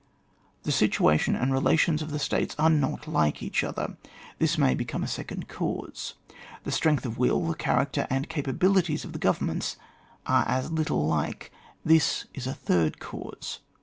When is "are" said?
2.57-2.71, 10.25-10.43